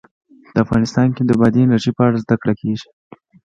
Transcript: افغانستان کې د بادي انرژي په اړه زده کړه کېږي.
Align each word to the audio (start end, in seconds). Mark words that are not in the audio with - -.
افغانستان 0.63 1.07
کې 1.15 1.23
د 1.25 1.31
بادي 1.39 1.61
انرژي 1.63 1.91
په 1.97 2.01
اړه 2.07 2.17
زده 2.23 2.35
کړه 2.41 2.53
کېږي. 2.61 2.89